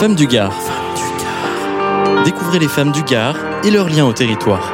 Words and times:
Femmes 0.00 0.14
du 0.14 0.28
Gard. 0.28 0.54
Découvrez 2.24 2.60
les 2.60 2.68
femmes 2.68 2.92
du 2.92 3.02
Gard 3.02 3.34
et 3.64 3.70
leurs 3.72 3.88
liens 3.88 4.06
au 4.06 4.12
territoire. 4.12 4.72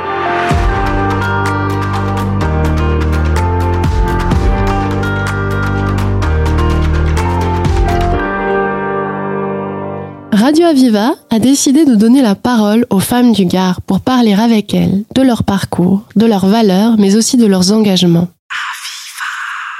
Radio 10.30 10.66
Aviva 10.66 11.14
a 11.30 11.38
décidé 11.38 11.86
de 11.86 11.94
donner 11.94 12.20
la 12.20 12.34
parole 12.34 12.84
aux 12.90 13.00
femmes 13.00 13.32
du 13.32 13.46
Gard 13.46 13.80
pour 13.80 14.00
parler 14.00 14.34
avec 14.34 14.74
elles 14.74 15.04
de 15.14 15.22
leur 15.22 15.42
parcours, 15.42 16.02
de 16.16 16.26
leurs 16.26 16.46
valeurs, 16.46 16.96
mais 16.98 17.16
aussi 17.16 17.38
de 17.38 17.46
leurs 17.46 17.72
engagements. 17.72 18.28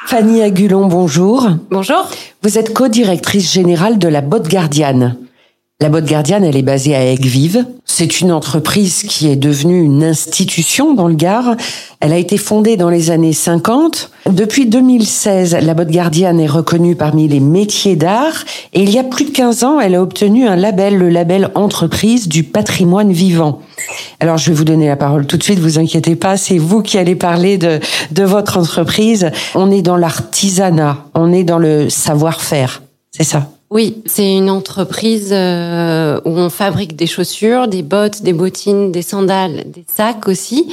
Fanny 0.06 0.40
Agulon, 0.40 0.86
bonjour. 0.86 1.50
Bonjour. 1.70 2.08
Vous 2.42 2.56
êtes 2.56 2.72
co-directrice 2.72 3.52
générale 3.52 3.98
de 3.98 4.08
la 4.08 4.22
Botte 4.22 4.48
Gardienne. 4.48 5.18
La 5.84 5.90
Botte 5.90 6.06
Gardienne, 6.06 6.44
elle 6.44 6.56
est 6.56 6.62
basée 6.62 6.96
à 6.96 7.04
Aigues-Vives. 7.04 7.66
C'est 7.84 8.22
une 8.22 8.32
entreprise 8.32 9.02
qui 9.02 9.28
est 9.28 9.36
devenue 9.36 9.82
une 9.82 10.02
institution 10.02 10.94
dans 10.94 11.08
le 11.08 11.14
Gard. 11.14 11.56
Elle 12.00 12.14
a 12.14 12.16
été 12.16 12.38
fondée 12.38 12.78
dans 12.78 12.88
les 12.88 13.10
années 13.10 13.34
50. 13.34 14.10
Depuis 14.30 14.64
2016, 14.64 15.58
la 15.60 15.74
Botte 15.74 15.90
Gardienne 15.90 16.40
est 16.40 16.46
reconnue 16.46 16.96
parmi 16.96 17.28
les 17.28 17.38
métiers 17.38 17.96
d'art. 17.96 18.46
Et 18.72 18.80
il 18.80 18.88
y 18.88 18.98
a 18.98 19.04
plus 19.04 19.26
de 19.26 19.30
15 19.32 19.62
ans, 19.62 19.78
elle 19.78 19.94
a 19.94 20.00
obtenu 20.00 20.48
un 20.48 20.56
label, 20.56 20.96
le 20.96 21.10
label 21.10 21.50
entreprise 21.54 22.28
du 22.28 22.44
patrimoine 22.44 23.12
vivant. 23.12 23.60
Alors, 24.20 24.38
je 24.38 24.48
vais 24.48 24.56
vous 24.56 24.64
donner 24.64 24.88
la 24.88 24.96
parole 24.96 25.26
tout 25.26 25.36
de 25.36 25.42
suite, 25.42 25.58
vous 25.58 25.78
inquiétez 25.78 26.16
pas, 26.16 26.38
c'est 26.38 26.56
vous 26.56 26.80
qui 26.80 26.96
allez 26.96 27.14
parler 27.14 27.58
de, 27.58 27.78
de 28.10 28.22
votre 28.24 28.56
entreprise. 28.56 29.30
On 29.54 29.70
est 29.70 29.82
dans 29.82 29.98
l'artisanat, 29.98 31.04
on 31.14 31.30
est 31.30 31.44
dans 31.44 31.58
le 31.58 31.90
savoir-faire, 31.90 32.80
c'est 33.10 33.24
ça? 33.24 33.50
Oui, 33.74 34.02
c'est 34.06 34.32
une 34.32 34.48
entreprise 34.50 35.30
euh, 35.32 36.20
où 36.24 36.30
on 36.30 36.48
fabrique 36.48 36.94
des 36.96 37.06
chaussures, 37.08 37.66
des 37.68 37.82
bottes, 37.82 38.22
des 38.22 38.32
bottines, 38.32 38.92
des 38.92 39.02
sandales, 39.02 39.64
des 39.66 39.84
sacs 39.88 40.28
aussi. 40.28 40.72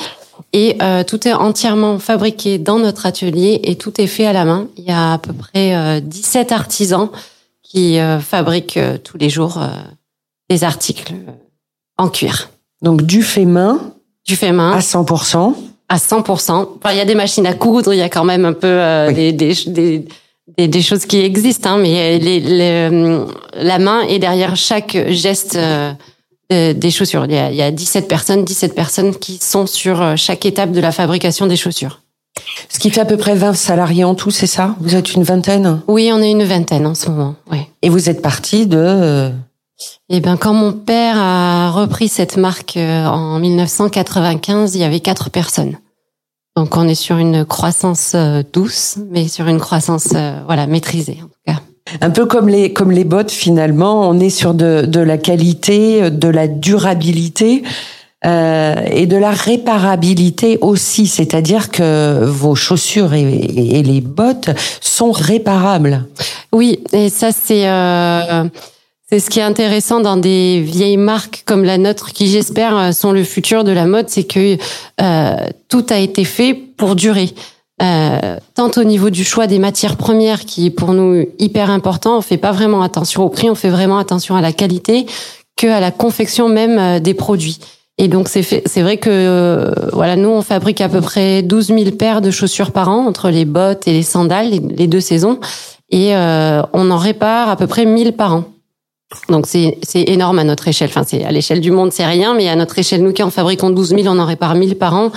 Et 0.54 0.78
euh, 0.82 1.04
tout 1.04 1.28
est 1.28 1.34
entièrement 1.34 1.98
fabriqué 1.98 2.58
dans 2.60 2.78
notre 2.78 3.06
atelier 3.08 3.60
et 3.64 3.76
tout 3.76 4.00
est 4.00 4.08
fait 4.08 4.26
à 4.28 4.34
la 4.34 4.46
main. 4.46 4.68
Il 4.78 4.84
y 4.84 4.92
a 4.92 5.14
à 5.14 5.18
peu 5.18 5.34
près 5.34 5.76
euh, 5.76 6.00
17 6.00 6.52
artisans 6.52 7.10
qui 7.64 7.98
euh, 8.00 8.20
fabriquent 8.20 8.80
tous 9.04 9.18
les 9.18 9.30
jours 9.30 9.60
des 10.50 10.64
articles 10.64 11.14
en 11.98 12.08
cuir. 12.10 12.50
Donc 12.84 13.02
du 13.04 13.24
fait 13.24 13.46
main 13.46 13.94
Du 14.28 14.36
fait 14.36 14.52
main 14.52 14.74
à 14.74 14.80
100%. 14.80 15.56
à 15.90 15.98
100%. 15.98 16.52
Enfin, 16.52 16.92
il 16.92 16.98
y 16.98 17.02
a 17.02 17.06
des 17.06 17.16
machines 17.16 17.48
à 17.48 17.54
coudre, 17.54 17.94
il 17.94 17.98
y 17.98 18.02
a 18.04 18.10
quand 18.10 18.26
même 18.26 18.46
un 18.46 18.54
peu 18.54 18.80
Oui. 19.08 19.14
des, 19.14 19.32
des, 19.32 19.54
des, 19.68 20.06
des, 20.58 20.68
des 20.68 20.82
choses 20.82 21.06
qui 21.06 21.20
existent, 21.20 21.72
hein, 21.72 21.78
mais 21.78 22.18
les, 22.20 22.40
les, 22.40 22.90
euh, 22.92 23.26
la 23.56 23.80
main 23.80 24.02
est 24.02 24.20
derrière 24.20 24.56
chaque 24.56 24.98
geste 25.10 25.56
euh, 25.56 25.94
de- 26.50 26.74
des 26.74 26.92
chaussures. 26.92 27.26
Il 27.26 27.34
y, 27.34 27.38
a, 27.38 27.50
il 27.52 27.56
y 27.56 27.62
a 27.62 27.72
17 27.72 28.08
personnes, 28.08 28.44
17 28.44 28.76
personnes 28.76 29.16
qui 29.16 29.38
sont 29.42 29.66
sur 29.68 30.02
euh, 30.02 30.16
chaque 30.16 30.46
étape 30.46 30.72
de 30.72 30.80
la 30.82 30.92
fabrication 30.92 31.48
des 31.48 31.56
chaussures. 31.56 32.02
Ce 32.70 32.80
qui 32.80 32.90
fait 32.90 33.02
à 33.02 33.06
peu 33.06 33.18
près 33.18 33.36
20 33.36 33.54
salariés 33.54 34.04
en 34.04 34.16
tout, 34.16 34.32
c'est 34.32 34.48
ça? 34.48 34.76
Vous 34.80 34.96
êtes 34.96 35.14
une 35.14 35.24
vingtaine? 35.24 35.82
Oui, 35.88 36.12
on 36.14 36.22
est 36.22 36.32
une 36.32 36.44
vingtaine 36.44 36.88
en 36.88 36.96
ce 36.96 37.10
moment. 37.10 37.36
Oui. 37.52 37.60
Et 37.82 37.90
vous 37.90 38.10
êtes 38.10 38.22
parti 38.22 38.68
de... 38.68 39.32
Et 40.10 40.20
ben, 40.22 40.38
quand 40.38 40.54
mon 40.54 40.74
père 40.74 41.18
a 41.18 41.72
repris 41.72 42.08
cette 42.08 42.38
marque 42.38 42.78
en 42.78 43.40
1995, 43.40 44.76
il 44.76 44.82
y 44.82 44.84
avait 44.84 45.00
quatre 45.00 45.30
personnes. 45.30 45.78
Donc, 46.58 46.76
on 46.76 46.88
est 46.88 46.96
sur 46.96 47.18
une 47.18 47.46
croissance 47.46 48.12
euh, 48.14 48.44
douce, 48.52 48.98
mais 49.10 49.28
sur 49.28 49.48
une 49.48 49.60
croissance, 49.60 50.10
euh, 50.16 50.40
voilà, 50.46 50.68
maîtrisée 50.68 51.18
en 51.22 51.28
tout 51.28 51.40
cas. 51.48 51.62
Un 52.02 52.10
peu 52.10 52.26
comme 52.26 52.48
les 52.50 52.74
comme 52.74 52.92
les 52.92 53.04
bottes 53.06 53.32
finalement, 53.32 54.08
on 54.08 54.20
est 54.20 54.30
sur 54.30 54.54
de 54.54 54.86
de 54.86 55.00
la 55.00 55.18
qualité, 55.18 56.10
de 56.12 56.28
la 56.28 56.48
durabilité 56.48 57.64
euh, 58.26 58.76
et 58.92 59.08
de 59.08 59.18
la 59.18 59.32
réparabilité 59.32 60.58
aussi, 60.62 61.08
c'est-à-dire 61.08 61.72
que 61.72 62.24
vos 62.24 62.54
chaussures 62.56 63.14
et, 63.14 63.24
et- 63.24 63.80
et 63.80 63.84
les 63.84 64.00
bottes 64.02 64.52
sont 64.80 65.12
réparables. 65.12 66.06
Oui, 66.54 66.80
et 66.94 67.10
ça 67.10 67.32
c'est 67.32 67.68
euh, 67.68 68.44
c'est 69.12 69.20
ce 69.20 69.30
qui 69.30 69.40
est 69.40 69.44
intéressant 69.44 70.00
dans 70.00 70.18
des 70.18 70.62
vieilles 70.62 70.98
marques 70.98 71.44
comme 71.46 71.64
la 71.64 71.78
nôtre, 71.78 72.14
qui 72.14 72.28
j'espère 72.28 72.78
euh, 72.78 72.92
sont 72.92 73.12
le 73.12 73.24
futur 73.24 73.64
de 73.64 73.72
la 73.72 73.86
mode, 73.86 74.10
c'est 74.10 74.24
que 74.24 74.58
euh, 75.02 75.36
tout 75.68 75.86
a 75.90 75.98
été 75.98 76.24
fait 76.24 76.54
pour 76.54 76.96
durer. 76.96 77.30
Euh, 77.82 78.38
tant 78.54 78.70
au 78.78 78.84
niveau 78.84 79.10
du 79.10 79.24
choix 79.24 79.48
des 79.48 79.60
matières 79.60 79.98
premières, 79.98 80.46
qui 80.46 80.68
est 80.68 80.72
pour 80.72 80.94
nous 80.94 81.26
hyper 81.40 81.72
important, 81.72 82.18
on 82.18 82.22
fait 82.22 82.38
pas 82.38 82.52
vraiment 82.52 82.84
attention 82.84 83.24
au 83.24 83.30
prix, 83.30 83.50
on 83.50 83.56
fait 83.56 83.70
vraiment 83.70 83.98
attention 83.98 84.36
à 84.36 84.42
la 84.42 84.54
qualité, 84.54 85.08
que 85.58 85.68
à 85.68 85.80
la 85.80 85.92
confection 85.92 86.48
même 86.48 86.78
euh, 86.78 87.00
des 87.00 87.14
produits. 87.14 87.60
Et 87.98 88.08
donc 88.08 88.30
c'est 88.30 88.82
vrai 88.82 88.98
que 88.98 89.10
euh, 89.10 89.72
voilà, 89.94 90.16
nous 90.16 90.30
on 90.30 90.42
fabrique 90.42 90.82
à 90.82 90.90
peu 90.90 91.02
près 91.02 91.44
12 91.44 91.68
000 91.68 91.92
paires 91.92 92.22
de 92.22 92.32
chaussures 92.32 92.72
par 92.72 92.90
an 92.90 93.06
entre 93.06 93.30
les 93.30 93.46
bottes 93.46 93.88
et 93.88 93.94
les 93.94 94.02
sandales, 94.02 94.50
les, 94.50 94.60
les 94.60 94.88
deux 94.88 95.02
saisons, 95.02 95.40
et 95.90 96.16
euh, 96.16 96.64
on 96.74 96.90
en 96.90 96.98
répare 96.98 97.50
à 97.50 97.56
peu 97.58 97.68
près 97.68 97.86
1000 97.86 98.14
par 98.14 98.36
an. 98.36 98.44
Donc 99.30 99.46
c'est 99.48 99.78
énorme 99.94 100.40
à 100.40 100.44
notre 100.44 100.68
échelle. 100.68 100.90
Enfin 100.90 101.04
c'est 101.06 101.24
à 101.24 101.32
l'échelle 101.32 101.62
du 101.62 101.72
monde 101.72 101.92
c'est 101.92 102.06
rien, 102.06 102.34
mais 102.34 102.50
à 102.50 102.56
notre 102.56 102.78
échelle 102.80 103.04
nous 103.04 103.14
qui 103.14 103.24
en 103.24 103.30
fabriquons 103.30 103.70
12 103.70 103.90
000, 103.90 104.02
on 104.08 104.20
en 104.20 104.26
répare 104.26 104.56
1000 104.56 104.78
par 104.78 104.96
an. 104.96 105.12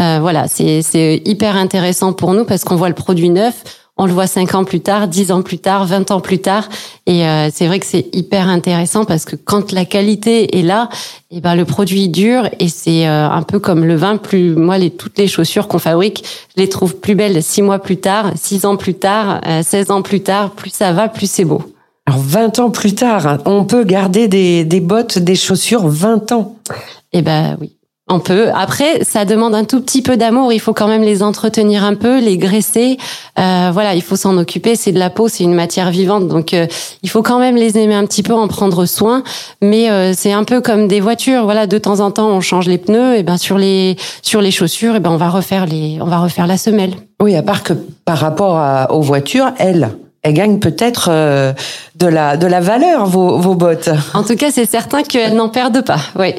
Euh, 0.00 0.18
voilà, 0.20 0.46
c'est 0.46 1.22
hyper 1.24 1.56
intéressant 1.56 2.12
pour 2.12 2.32
nous 2.32 2.44
parce 2.44 2.62
qu'on 2.62 2.76
voit 2.76 2.88
le 2.88 2.94
produit 2.94 3.30
neuf, 3.30 3.64
on 3.96 4.06
le 4.06 4.12
voit 4.12 4.28
5 4.28 4.54
ans 4.54 4.64
plus 4.64 4.80
tard, 4.80 5.08
10 5.08 5.32
ans 5.32 5.42
plus 5.42 5.58
tard, 5.58 5.84
20 5.84 6.12
ans 6.12 6.20
plus 6.20 6.38
tard, 6.38 6.68
et 7.06 7.26
euh, 7.26 7.48
c'est 7.52 7.66
vrai 7.66 7.80
que 7.80 7.86
c'est 7.86 8.06
hyper 8.14 8.48
intéressant 8.48 9.04
parce 9.04 9.24
que 9.24 9.34
quand 9.34 9.72
la 9.72 9.84
qualité 9.84 10.56
est 10.56 10.62
là, 10.62 10.88
et 11.32 11.40
ben 11.40 11.56
le 11.56 11.64
produit 11.64 12.08
dure 12.08 12.48
et 12.60 12.68
c'est 12.68 13.08
euh, 13.08 13.28
un 13.28 13.42
peu 13.42 13.58
comme 13.58 13.84
le 13.84 13.96
vin. 13.96 14.16
Plus 14.16 14.54
moi 14.54 14.78
les 14.78 14.90
toutes 14.90 15.18
les 15.18 15.26
chaussures 15.26 15.66
qu'on 15.66 15.80
fabrique, 15.80 16.24
je 16.56 16.62
les 16.62 16.68
trouve 16.68 16.96
plus 16.96 17.16
belles 17.16 17.42
six 17.42 17.60
mois 17.60 17.80
plus 17.80 17.98
tard, 17.98 18.32
6 18.36 18.66
ans 18.66 18.76
plus 18.76 18.94
tard, 18.94 19.40
euh, 19.46 19.62
16 19.62 19.90
ans 19.90 20.02
plus 20.02 20.20
tard. 20.20 20.52
Plus 20.52 20.70
ça 20.70 20.92
va, 20.92 21.08
plus 21.08 21.28
c'est 21.28 21.44
beau. 21.44 21.62
Alors 22.08 22.20
20 22.20 22.58
ans 22.60 22.70
plus 22.70 22.94
tard, 22.94 23.36
on 23.44 23.64
peut 23.64 23.84
garder 23.84 24.28
des 24.28 24.64
des 24.64 24.80
bottes, 24.80 25.18
des 25.18 25.34
chaussures 25.34 25.86
20 25.86 26.32
ans. 26.32 26.56
Eh 27.12 27.20
ben 27.20 27.58
oui. 27.60 27.74
On 28.10 28.18
peut. 28.20 28.46
Après, 28.54 29.04
ça 29.04 29.26
demande 29.26 29.54
un 29.54 29.64
tout 29.64 29.82
petit 29.82 30.00
peu 30.00 30.16
d'amour. 30.16 30.50
Il 30.54 30.60
faut 30.60 30.72
quand 30.72 30.88
même 30.88 31.02
les 31.02 31.22
entretenir 31.22 31.84
un 31.84 31.94
peu, 31.94 32.18
les 32.20 32.38
graisser. 32.38 32.96
Euh, 33.38 33.68
voilà, 33.70 33.94
il 33.94 34.00
faut 34.00 34.16
s'en 34.16 34.38
occuper. 34.38 34.74
C'est 34.74 34.92
de 34.92 34.98
la 34.98 35.10
peau, 35.10 35.28
c'est 35.28 35.44
une 35.44 35.52
matière 35.52 35.90
vivante, 35.90 36.26
donc 36.28 36.54
euh, 36.54 36.66
il 37.02 37.10
faut 37.10 37.20
quand 37.22 37.38
même 37.38 37.56
les 37.56 37.76
aimer 37.76 37.94
un 37.94 38.06
petit 38.06 38.22
peu, 38.22 38.32
en 38.32 38.48
prendre 38.48 38.86
soin. 38.86 39.22
Mais 39.60 39.90
euh, 39.90 40.14
c'est 40.16 40.32
un 40.32 40.44
peu 40.44 40.62
comme 40.62 40.88
des 40.88 41.00
voitures. 41.00 41.44
Voilà, 41.44 41.66
de 41.66 41.76
temps 41.76 42.00
en 42.00 42.10
temps, 42.10 42.30
on 42.30 42.40
change 42.40 42.66
les 42.66 42.78
pneus. 42.78 43.16
Et 43.18 43.22
ben 43.22 43.36
sur 43.36 43.58
les 43.58 43.96
sur 44.22 44.40
les 44.40 44.50
chaussures, 44.52 44.96
et 44.96 45.00
ben 45.00 45.10
on 45.10 45.18
va 45.18 45.28
refaire 45.28 45.66
les, 45.66 45.98
on 46.00 46.06
va 46.06 46.20
refaire 46.20 46.46
la 46.46 46.56
semelle. 46.56 46.94
Oui, 47.20 47.36
à 47.36 47.42
part 47.42 47.62
que 47.62 47.74
par 48.06 48.16
rapport 48.16 48.56
à- 48.56 48.90
aux 48.94 49.02
voitures, 49.02 49.52
elles, 49.58 49.90
elles 50.22 50.34
gagnent 50.34 50.58
peut-être 50.58 51.08
euh, 51.10 51.52
de 51.96 52.06
la 52.06 52.36
de 52.36 52.46
la 52.46 52.60
valeur 52.60 53.06
vos 53.06 53.38
vos 53.38 53.54
bottes. 53.54 53.90
En 54.14 54.22
tout 54.24 54.36
cas, 54.36 54.50
c'est 54.50 54.68
certain 54.68 55.02
qu'elles 55.02 55.34
n'en 55.34 55.48
perdent 55.48 55.84
pas. 55.84 56.00
Oui. 56.18 56.34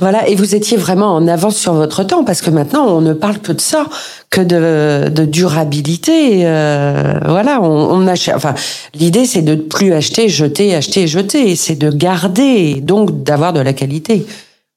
Voilà, 0.00 0.28
et 0.28 0.34
vous 0.34 0.54
étiez 0.54 0.76
vraiment 0.76 1.14
en 1.14 1.26
avance 1.28 1.56
sur 1.56 1.72
votre 1.74 2.04
temps 2.04 2.24
parce 2.24 2.40
que 2.42 2.50
maintenant 2.50 2.86
on 2.86 3.00
ne 3.00 3.12
parle 3.12 3.38
que 3.38 3.52
de 3.52 3.60
ça, 3.60 3.86
que 4.30 4.40
de, 4.40 5.08
de 5.08 5.24
durabilité. 5.24 6.42
euh, 6.44 7.14
voilà, 7.26 7.60
on, 7.62 8.02
on 8.02 8.06
achète. 8.06 8.34
Enfin, 8.36 8.54
l'idée 8.94 9.24
c'est 9.24 9.42
de 9.42 9.54
ne 9.54 9.60
plus 9.62 9.92
acheter, 9.92 10.28
jeter, 10.28 10.74
acheter, 10.74 11.06
jeter. 11.06 11.56
C'est 11.56 11.76
de 11.76 11.90
garder, 11.90 12.74
et 12.76 12.80
donc 12.80 13.22
d'avoir 13.22 13.52
de 13.52 13.60
la 13.60 13.72
qualité. 13.72 14.26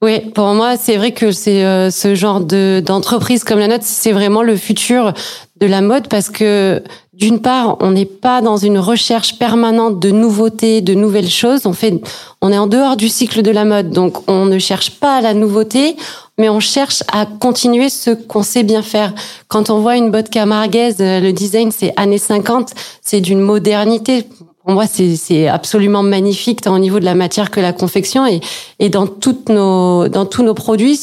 Oui, 0.03 0.19
pour 0.19 0.53
moi, 0.53 0.77
c'est 0.77 0.95
vrai 0.95 1.11
que 1.11 1.31
c'est 1.31 1.65
euh, 1.65 1.89
ce 1.89 2.13
genre 2.13 2.41
de 2.41 2.83
d'entreprise 2.85 3.43
comme 3.43 3.57
la 3.57 3.67
nôtre, 3.67 3.83
c'est 3.83 4.11
vraiment 4.11 4.43
le 4.43 4.55
futur 4.55 5.13
de 5.59 5.65
la 5.65 5.81
mode 5.81 6.07
parce 6.07 6.29
que 6.29 6.83
d'une 7.17 7.39
part, 7.39 7.77
on 7.79 7.91
n'est 7.91 8.05
pas 8.05 8.41
dans 8.41 8.57
une 8.57 8.77
recherche 8.77 9.39
permanente 9.39 9.99
de 9.99 10.11
nouveautés, 10.11 10.81
de 10.81 10.93
nouvelles 10.93 11.29
choses. 11.29 11.65
On 11.65 11.73
fait, 11.73 11.99
on 12.41 12.51
est 12.51 12.57
en 12.57 12.67
dehors 12.67 12.95
du 12.95 13.09
cycle 13.09 13.41
de 13.41 13.49
la 13.49 13.65
mode, 13.65 13.89
donc 13.89 14.29
on 14.29 14.45
ne 14.45 14.59
cherche 14.59 14.91
pas 14.99 15.19
la 15.19 15.33
nouveauté, 15.33 15.95
mais 16.37 16.47
on 16.47 16.59
cherche 16.59 17.01
à 17.11 17.25
continuer 17.25 17.89
ce 17.89 18.11
qu'on 18.11 18.43
sait 18.43 18.61
bien 18.61 18.83
faire. 18.83 19.15
Quand 19.47 19.71
on 19.71 19.79
voit 19.79 19.97
une 19.97 20.11
botte 20.11 20.29
camarguaise, 20.29 20.97
euh, 20.99 21.19
le 21.19 21.33
design 21.33 21.71
c'est 21.71 21.91
années 21.97 22.19
50, 22.19 22.73
c'est 23.01 23.19
d'une 23.19 23.41
modernité. 23.41 24.27
Pour 24.63 24.73
moi, 24.73 24.85
c'est 24.85 25.47
absolument 25.47 26.03
magnifique 26.03 26.61
tant 26.61 26.75
au 26.75 26.79
niveau 26.79 26.99
de 26.99 27.05
la 27.05 27.15
matière 27.15 27.49
que 27.49 27.59
la 27.59 27.73
confection 27.73 28.27
et, 28.27 28.41
et 28.79 28.89
dans 28.89 29.07
toutes 29.07 29.49
nos 29.49 30.07
dans 30.07 30.25
tous 30.25 30.43
nos 30.43 30.53
produits. 30.53 30.99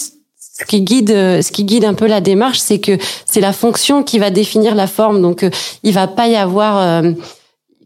Ce 0.57 0.65
qui 0.65 0.83
guide, 0.83 1.11
euh, 1.11 1.43
ce 1.43 1.51
qui 1.51 1.65
guide 1.65 1.85
un 1.85 1.95
peu 1.95 2.07
la 2.07 2.21
démarche, 2.21 2.59
c'est 2.59 2.79
que 2.79 2.97
c'est 3.27 3.41
la 3.41 3.53
fonction 3.53 4.05
qui 4.05 4.21
va 4.21 4.31
définir 4.31 4.77
la 4.77 4.87
forme. 4.87 5.21
Donc, 5.21 5.43
euh, 5.43 5.51
il 5.83 5.93
va 5.93 6.07
pas 6.07 6.29
y 6.29 6.37
avoir, 6.37 6.79
euh, 6.79 7.11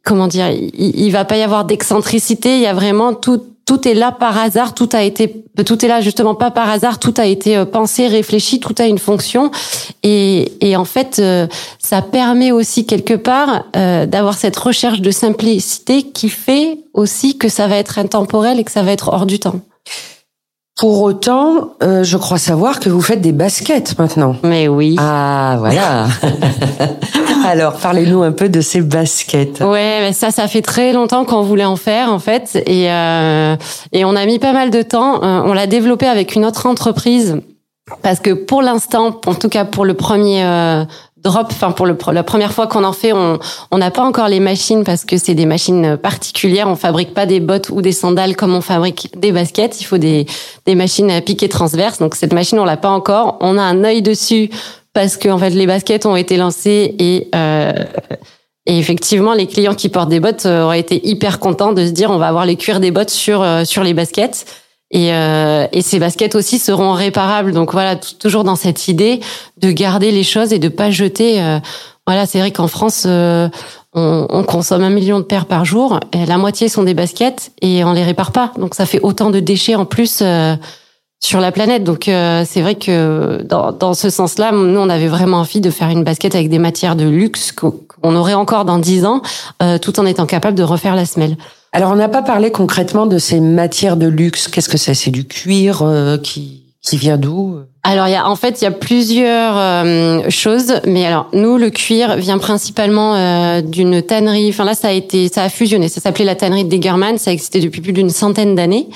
comment 0.04 0.26
dire, 0.26 0.50
il, 0.50 1.10
va 1.10 1.24
pas 1.24 1.38
y 1.38 1.42
avoir 1.42 1.64
d'excentricité. 1.64 2.56
Il 2.56 2.60
y 2.60 2.66
a 2.66 2.74
vraiment 2.74 3.14
tout, 3.14 3.42
tout 3.64 3.88
est 3.88 3.94
là 3.94 4.12
par 4.12 4.36
hasard. 4.36 4.74
Tout 4.74 4.90
a 4.92 5.02
été, 5.02 5.44
tout 5.64 5.82
est 5.82 5.88
là 5.88 6.02
justement 6.02 6.34
pas 6.34 6.50
par 6.50 6.68
hasard. 6.68 6.98
Tout 6.98 7.14
a 7.16 7.24
été 7.24 7.56
euh, 7.56 7.64
pensé, 7.64 8.06
réfléchi. 8.06 8.60
Tout 8.60 8.74
a 8.76 8.84
une 8.84 8.98
fonction. 8.98 9.50
Et, 10.02 10.52
et 10.60 10.76
en 10.76 10.84
fait, 10.84 11.22
ça 11.78 12.02
permet 12.02 12.52
aussi 12.52 12.84
quelque 12.84 13.14
part 13.14 13.64
euh, 13.74 14.04
d'avoir 14.04 14.36
cette 14.36 14.56
recherche 14.56 15.00
de 15.00 15.10
simplicité 15.10 16.02
qui 16.02 16.28
fait 16.28 16.80
aussi 16.92 17.38
que 17.38 17.48
ça 17.48 17.66
va 17.66 17.76
être 17.76 17.98
intemporel 17.98 18.60
et 18.60 18.64
que 18.64 18.70
ça 18.70 18.82
va 18.82 18.92
être 18.92 19.08
hors 19.08 19.24
du 19.24 19.38
temps. 19.38 19.62
Pour 20.78 21.02
autant, 21.02 21.70
euh, 21.82 22.04
je 22.04 22.16
crois 22.16 22.38
savoir 22.38 22.78
que 22.78 22.88
vous 22.88 23.00
faites 23.00 23.20
des 23.20 23.32
baskets 23.32 23.98
maintenant. 23.98 24.36
Mais 24.44 24.68
oui. 24.68 24.94
Ah, 24.98 25.56
voilà. 25.58 26.06
Alors, 27.48 27.74
parlez-nous 27.74 28.22
un 28.22 28.30
peu 28.30 28.48
de 28.48 28.60
ces 28.60 28.80
baskets. 28.80 29.60
Ouais, 29.60 30.00
mais 30.00 30.12
ça, 30.12 30.30
ça 30.30 30.46
fait 30.46 30.62
très 30.62 30.92
longtemps 30.92 31.24
qu'on 31.24 31.42
voulait 31.42 31.64
en 31.64 31.76
faire, 31.76 32.12
en 32.12 32.20
fait. 32.20 32.62
Et, 32.66 32.92
euh, 32.92 33.56
et 33.92 34.04
on 34.04 34.14
a 34.14 34.24
mis 34.24 34.38
pas 34.38 34.52
mal 34.52 34.70
de 34.70 34.82
temps. 34.82 35.24
Euh, 35.24 35.42
on 35.44 35.52
l'a 35.52 35.66
développé 35.66 36.06
avec 36.06 36.36
une 36.36 36.44
autre 36.44 36.66
entreprise. 36.66 37.40
Parce 38.02 38.20
que 38.20 38.32
pour 38.32 38.62
l'instant, 38.62 39.20
en 39.26 39.34
tout 39.34 39.48
cas 39.48 39.64
pour 39.64 39.84
le 39.84 39.94
premier 39.94 40.44
euh, 40.44 40.84
drop, 41.22 41.48
enfin 41.50 41.72
pour 41.72 41.86
le, 41.86 41.96
la 42.12 42.22
première 42.22 42.52
fois 42.52 42.66
qu'on 42.66 42.84
en 42.84 42.92
fait, 42.92 43.12
on 43.12 43.78
n'a 43.78 43.90
pas 43.90 44.02
encore 44.02 44.28
les 44.28 44.40
machines 44.40 44.84
parce 44.84 45.04
que 45.04 45.16
c'est 45.16 45.34
des 45.34 45.46
machines 45.46 45.96
particulières. 45.96 46.68
On 46.68 46.76
fabrique 46.76 47.14
pas 47.14 47.26
des 47.26 47.40
bottes 47.40 47.70
ou 47.70 47.82
des 47.82 47.92
sandales 47.92 48.36
comme 48.36 48.54
on 48.54 48.60
fabrique 48.60 49.10
des 49.18 49.32
baskets. 49.32 49.80
Il 49.80 49.84
faut 49.84 49.98
des 49.98 50.26
des 50.66 50.74
machines 50.74 51.10
à 51.10 51.20
piquer 51.20 51.48
transverse. 51.48 51.98
Donc 51.98 52.14
cette 52.14 52.32
machine 52.32 52.58
on 52.58 52.64
l'a 52.64 52.76
pas 52.76 52.90
encore. 52.90 53.38
On 53.40 53.58
a 53.58 53.62
un 53.62 53.84
œil 53.84 54.02
dessus 54.02 54.50
parce 54.92 55.16
que 55.16 55.28
en 55.28 55.38
fait 55.38 55.50
les 55.50 55.66
baskets 55.66 56.06
ont 56.06 56.16
été 56.16 56.36
lancées 56.36 56.94
et 56.98 57.28
euh, 57.34 57.72
et 58.68 58.78
effectivement, 58.78 59.32
les 59.32 59.46
clients 59.46 59.74
qui 59.74 59.88
portent 59.88 60.10
des 60.10 60.20
bottes 60.20 60.44
euh, 60.44 60.64
auraient 60.64 60.78
été 60.78 61.08
hyper 61.08 61.40
contents 61.40 61.72
de 61.72 61.86
se 61.86 61.90
dire 61.90 62.10
on 62.10 62.18
va 62.18 62.28
avoir 62.28 62.44
les 62.44 62.56
cuirs 62.56 62.80
des 62.80 62.90
bottes 62.90 63.08
sur 63.08 63.42
euh, 63.42 63.64
sur 63.64 63.82
les 63.82 63.94
baskets. 63.94 64.44
Et, 64.90 65.12
euh, 65.12 65.66
et 65.72 65.82
ces 65.82 65.98
baskets 65.98 66.34
aussi 66.34 66.58
seront 66.58 66.92
réparables. 66.92 67.52
Donc 67.52 67.72
voilà, 67.72 67.96
toujours 67.96 68.44
dans 68.44 68.56
cette 68.56 68.88
idée 68.88 69.20
de 69.60 69.70
garder 69.70 70.10
les 70.10 70.24
choses 70.24 70.52
et 70.52 70.58
de 70.58 70.68
pas 70.68 70.90
jeter. 70.90 71.42
Euh, 71.42 71.58
voilà, 72.08 72.24
c'est 72.24 72.38
vrai 72.38 72.52
qu'en 72.52 72.68
France, 72.68 73.04
euh, 73.06 73.50
on, 73.92 74.26
on, 74.30 74.42
consomme 74.42 74.82
un 74.82 74.88
million 74.88 75.18
de 75.18 75.24
paires 75.24 75.44
par 75.44 75.66
jour. 75.66 76.00
Et 76.14 76.24
la 76.24 76.38
moitié 76.38 76.70
sont 76.70 76.82
des 76.82 76.94
baskets 76.94 77.52
et 77.60 77.84
on 77.84 77.92
les 77.92 78.02
répare 78.02 78.32
pas. 78.32 78.50
Donc 78.56 78.74
ça 78.74 78.86
fait 78.86 78.98
autant 79.02 79.28
de 79.28 79.40
déchets 79.40 79.74
en 79.74 79.84
plus 79.84 80.20
euh, 80.22 80.56
sur 81.20 81.38
la 81.38 81.52
planète. 81.52 81.84
Donc 81.84 82.08
euh, 82.08 82.44
c'est 82.46 82.62
vrai 82.62 82.76
que 82.76 83.42
dans, 83.42 83.72
dans 83.72 83.92
ce 83.92 84.08
sens-là, 84.08 84.52
nous 84.52 84.80
on 84.80 84.88
avait 84.88 85.08
vraiment 85.08 85.40
envie 85.40 85.60
de 85.60 85.68
faire 85.68 85.90
une 85.90 86.02
basket 86.02 86.34
avec 86.34 86.48
des 86.48 86.58
matières 86.58 86.96
de 86.96 87.04
luxe 87.04 87.52
qu'on 87.52 88.16
aurait 88.16 88.32
encore 88.32 88.64
dans 88.64 88.78
dix 88.78 89.04
ans, 89.04 89.20
tout 89.82 90.00
en 90.00 90.06
étant 90.06 90.24
capable 90.24 90.56
de 90.56 90.62
refaire 90.62 90.94
la 90.94 91.04
semelle. 91.04 91.36
Alors, 91.72 91.92
on 91.92 91.96
n'a 91.96 92.08
pas 92.08 92.22
parlé 92.22 92.50
concrètement 92.50 93.06
de 93.06 93.18
ces 93.18 93.40
matières 93.40 93.96
de 93.96 94.06
luxe. 94.06 94.48
Qu'est-ce 94.48 94.68
que 94.68 94.78
c'est? 94.78 94.94
C'est 94.94 95.10
du 95.10 95.26
cuir 95.26 95.82
euh, 95.82 96.16
qui 96.16 96.64
qui 96.80 96.96
vient 96.96 97.18
d'où? 97.18 97.58
Alors, 97.82 98.08
y 98.08 98.14
a 98.14 98.28
en 98.28 98.36
fait 98.36 98.60
il 98.60 98.64
y 98.64 98.66
a 98.66 98.70
plusieurs 98.70 99.56
euh, 99.56 100.30
choses, 100.30 100.80
mais 100.86 101.04
alors 101.04 101.28
nous 101.32 101.58
le 101.58 101.70
cuir 101.70 102.16
vient 102.16 102.38
principalement 102.38 103.14
euh, 103.14 103.60
d'une 103.60 104.00
tannerie. 104.02 104.48
Enfin 104.48 104.64
là, 104.64 104.74
ça 104.74 104.88
a 104.88 104.92
été 104.92 105.28
ça 105.28 105.42
a 105.42 105.48
fusionné. 105.48 105.88
Ça 105.88 106.00
s'appelait 106.00 106.24
la 106.24 106.34
tannerie 106.34 106.64
de 106.64 106.74
Degerman. 106.74 107.18
Ça 107.18 107.32
existait 107.32 107.60
depuis 107.60 107.80
plus 107.80 107.92
d'une 107.92 108.10
centaine 108.10 108.54
d'années. 108.54 108.88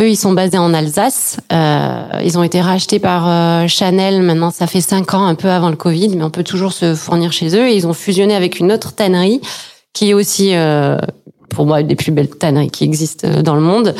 Eux, 0.00 0.08
ils 0.08 0.16
sont 0.16 0.32
basés 0.32 0.58
en 0.58 0.74
Alsace. 0.74 1.38
Euh, 1.52 2.02
ils 2.24 2.38
ont 2.38 2.42
été 2.42 2.60
rachetés 2.60 2.98
par 2.98 3.68
Chanel. 3.68 4.22
Maintenant, 4.22 4.50
ça 4.50 4.66
fait 4.66 4.80
cinq 4.80 5.14
ans, 5.14 5.24
un 5.24 5.34
peu 5.34 5.50
avant 5.50 5.70
le 5.70 5.76
Covid, 5.76 6.10
mais 6.16 6.22
on 6.22 6.30
peut 6.30 6.44
toujours 6.44 6.72
se 6.72 6.94
fournir 6.94 7.32
chez 7.32 7.56
eux. 7.56 7.68
Et 7.68 7.74
ils 7.74 7.86
ont 7.86 7.94
fusionné 7.94 8.34
avec 8.34 8.60
une 8.60 8.70
autre 8.70 8.94
tannerie 8.94 9.40
qui 9.92 10.10
est 10.10 10.14
aussi 10.14 10.54
pour 11.58 11.66
moi 11.66 11.80
une 11.80 11.88
des 11.88 11.96
plus 11.96 12.12
belles 12.12 12.28
tanneries 12.28 12.70
qui 12.70 12.84
existent 12.84 13.26
euh, 13.26 13.42
dans 13.42 13.56
le 13.56 13.60
monde, 13.60 13.92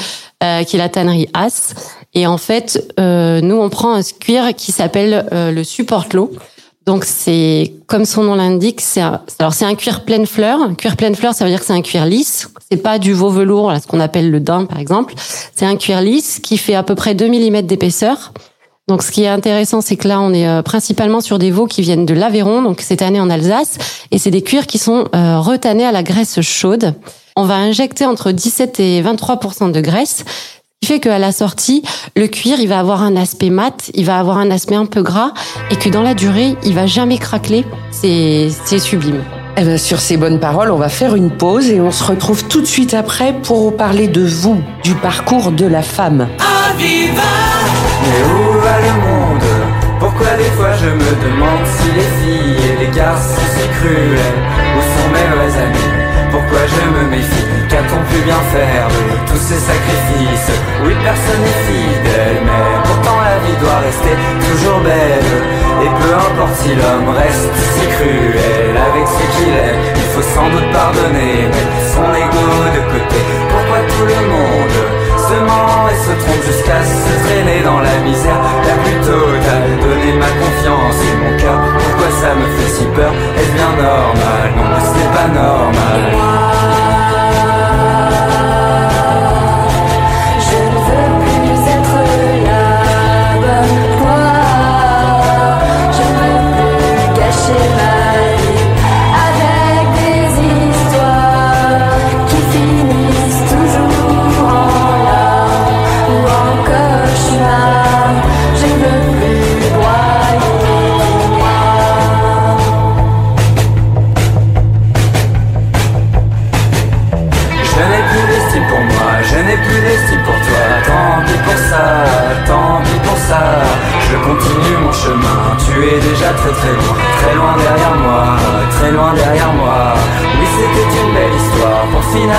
euh, 0.45 0.63
qui 0.63 0.77
est 0.77 0.79
la 0.79 0.89
tannerie 0.89 1.27
As. 1.35 1.75
Et 2.15 2.25
en 2.25 2.39
fait, 2.39 2.95
euh, 3.01 3.41
nous 3.41 3.57
on 3.57 3.69
prend 3.69 3.95
un 3.95 4.03
cuir 4.03 4.55
qui 4.55 4.71
s'appelle 4.71 5.27
euh, 5.33 5.51
le 5.51 5.65
support 5.65 6.07
low. 6.15 6.31
Donc 6.87 7.05
c'est 7.05 7.73
comme 7.89 8.05
son 8.05 8.23
nom 8.23 8.37
l'indique, 8.37 8.81
c'est 8.81 9.01
alors 9.01 9.55
c'est 9.55 9.65
un 9.65 9.75
cuir 9.75 10.05
pleine 10.05 10.25
fleur. 10.25 10.61
Un 10.63 10.75
cuir 10.77 10.97
pleine 10.97 11.17
fleur, 11.17 11.35
ça 11.35 11.45
veut 11.45 11.51
dire 11.51 11.59
que 11.59 11.67
c'est 11.67 11.73
un 11.73 11.83
cuir 11.83 12.07
lisse. 12.07 12.49
C'est 12.71 12.77
pas 12.77 13.01
du 13.01 13.13
veau 13.13 13.29
velours, 13.29 13.73
là, 13.73 13.81
ce 13.81 13.89
qu'on 13.89 13.99
appelle 13.99 14.31
le 14.31 14.39
daim 14.39 14.67
par 14.67 14.79
exemple. 14.79 15.15
C'est 15.57 15.67
un 15.67 15.75
cuir 15.75 16.01
lisse 16.01 16.39
qui 16.39 16.59
fait 16.59 16.77
à 16.77 16.85
peu 16.85 16.95
près 16.95 17.17
2 17.17 17.27
mm 17.27 17.63
d'épaisseur. 17.63 18.33
Donc, 18.87 19.03
ce 19.03 19.11
qui 19.11 19.23
est 19.23 19.29
intéressant, 19.29 19.83
c'est 19.83 19.97
que 19.97 20.09
là, 20.09 20.19
on 20.19 20.33
est 20.33 20.63
principalement 20.63 21.21
sur 21.21 21.39
des 21.39 21.51
veaux 21.51 21.67
qui 21.67 21.83
viennent 21.83 22.07
de 22.07 22.15
l'Aveyron, 22.15 22.63
donc 22.63 22.81
cette 22.81 23.03
année 23.03 23.21
en 23.21 23.29
Alsace, 23.29 23.77
et 24.11 24.17
c'est 24.17 24.31
des 24.31 24.41
cuirs 24.41 24.67
qui 24.67 24.79
sont 24.79 25.09
euh, 25.15 25.39
retannés 25.39 25.85
à 25.85 25.93
la 25.93 26.03
graisse 26.03 26.41
chaude 26.41 26.95
on 27.39 27.45
va 27.45 27.55
injecter 27.55 28.05
entre 28.05 28.33
17 28.33 28.81
et 28.81 29.01
23% 29.01 29.71
de 29.71 29.81
graisse, 29.81 30.25
ce 30.27 30.33
qui 30.81 30.93
fait 30.93 30.99
qu'à 30.99 31.21
la 31.21 31.31
sortie, 31.31 31.85
le 32.17 32.27
cuir, 32.27 32.59
il 32.59 32.67
va 32.67 32.81
avoir 32.81 33.05
un 33.05 33.15
aspect 33.15 33.51
mat, 33.51 33.93
il 33.95 34.05
va 34.05 34.19
avoir 34.19 34.39
un 34.39 34.51
aspect 34.51 34.75
un 34.75 34.87
peu 34.87 35.03
gras, 35.03 35.31
et 35.71 35.77
que 35.77 35.89
dans 35.89 36.03
la 36.03 36.15
durée, 36.15 36.57
il 36.65 36.75
va 36.75 36.87
jamais 36.87 37.17
craqueler. 37.17 37.65
C'est 37.93 38.51
sublime. 38.81 39.23
Eh 39.57 39.63
bien, 39.63 39.79
sur 39.79 40.01
ces 40.01 40.17
bonnes 40.17 40.41
paroles, 40.41 40.73
on 40.73 40.79
va 40.79 40.89
faire 40.89 41.15
une 41.15 41.31
pause 41.31 41.69
et 41.69 41.81
on 41.81 41.93
se 41.93 42.03
retrouve 42.03 42.43
tout 42.49 42.61
de 42.61 42.67
suite 42.67 42.93
après 42.93 43.33
pour 43.33 43.77
parler 43.77 44.09
de 44.09 44.25
vous, 44.25 44.61
du 44.83 44.95
parcours 44.95 45.53
de 45.53 45.67
la 45.67 45.83
femme. 45.83 46.27
Aviva 46.71 47.23
Mais 48.03 48.25
où 48.25 48.61
va 48.61 48.81
le 48.81 49.01
monde? 49.01 49.49
Pourquoi 50.01 50.35
des 50.37 50.51
fois 50.57 50.73
je 50.75 50.87
me 50.87 51.31
demande 51.31 51.67
si 51.67 51.87
les 51.87 52.01
filles 52.01 52.65
et 52.67 52.87
les 52.87 52.97
garçons 52.97 53.35
sont 53.35 53.61
si 53.61 53.69
cruels 53.79 54.35
Où 54.77 54.81
sont 54.81 55.09
mes 55.13 55.37
vrais 55.37 55.63
amis? 55.63 55.88
Pourquoi 56.49 56.67
je 56.67 56.85
me 56.91 57.11
méfie 57.11 57.45
Qu'a-t-on 57.69 58.01
pu 58.09 58.19
bien 58.25 58.41
faire 58.53 58.89
de 58.89 59.29
tous 59.29 59.37
ces 59.37 59.61
sacrifices? 59.61 60.53
Oui, 60.85 60.95
personne 61.05 61.43
n'est 61.45 61.63
fidèle, 61.69 62.41
mais 62.45 62.69
pourtant 62.85 63.21
la 63.21 63.37
vie 63.45 63.57
doit 63.61 63.81
rester 63.85 64.15
toujours 64.49 64.81
belle. 64.81 65.29
Et 65.85 65.91
peu 66.01 66.11
importe 66.15 66.57
si 66.65 66.73
l'homme 66.75 67.13
reste 67.13 67.53
si 67.77 67.85
cruel 67.93 68.73
avec 68.73 69.07
ce 69.07 69.25
qu'il 69.37 69.53
est, 69.53 69.77
il 69.97 70.09
faut 70.17 70.27
sans 70.35 70.49
doute 70.49 70.71
pardonner, 70.73 71.53
mettre 71.53 71.81
son 71.93 72.09
ego 72.17 72.49
de 72.73 72.83
côté. 72.97 73.21
Pourquoi 73.53 73.81
tout 73.85 74.07
le 74.09 74.21
monde 74.33 74.79
se 75.29 75.37
ment 75.45 75.85
et 75.93 75.99
se 76.01 76.13
trompe 76.25 76.45
jusqu'à 76.49 76.81
se 76.81 77.13
traîner 77.29 77.61
dans 77.61 77.81
la 77.81 77.97
misère? 78.09 78.41
La 78.65 78.77
plus 78.83 78.99
totale 79.05 79.69
Donner 79.85 80.13
ma 80.17 80.33
confiance 80.41 80.99
et 81.05 81.15
mon 81.21 81.37
cœur, 81.37 81.61
ça 82.11 82.35
me 82.35 82.47
fait 82.57 82.69
si 82.69 82.85
peur. 82.87 83.13
Est-ce 83.37 83.53
bien 83.53 83.73
normal 83.83 84.49
Non, 84.57 84.81
ce 84.85 84.99
n'est 84.99 85.13
pas 85.17 85.29
normal 85.29 86.58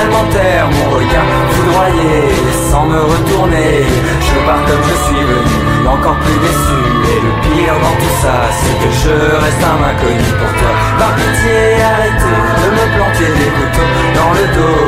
mon 0.08 0.96
regard 0.96 1.30
foudroyé, 1.52 2.30
sans 2.72 2.86
me 2.86 3.00
retourner. 3.00 3.84
Je 4.22 4.36
pars 4.46 4.64
comme 4.66 4.84
je 4.88 4.96
suis 5.06 5.24
venu, 5.24 5.88
encore 5.88 6.16
plus 6.24 6.40
déçu. 6.40 6.80
Et 7.12 7.20
le 7.26 7.32
pire 7.44 7.74
dans 7.84 7.98
tout 8.00 8.16
ça, 8.22 8.36
c'est 8.60 8.78
que 8.80 8.92
je 9.04 9.16
reste 9.44 9.64
un 9.64 9.80
inconnu 9.92 10.30
pour 10.40 10.52
toi. 10.60 10.72
Par 11.00 11.12
pitié, 11.16 11.82
arrêtez 11.84 12.40
de 12.62 12.68
me 12.78 12.86
planter 12.96 13.30
des 13.40 13.52
couteaux 13.58 13.92
dans 14.16 14.32
le 14.38 14.46
dos. 14.56 14.86